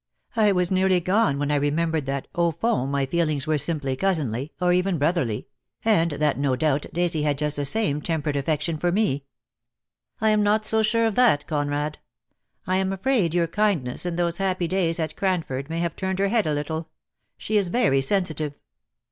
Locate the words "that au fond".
2.07-2.91